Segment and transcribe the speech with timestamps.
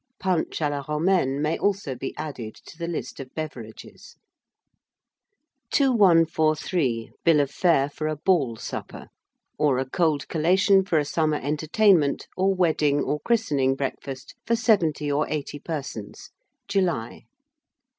[0.19, 4.15] Punch a la Romaine may also be added to the list of beverages.
[5.73, 7.11] 2143.
[7.23, 9.09] BILL OF FARE FOR A BALL SUPPER,
[9.59, 15.11] Or a Cold Collation for a Summer Entertainment, or Wedding or Christening Breakfast for 70
[15.11, 16.31] or 80 Persons
[16.67, 17.25] (July).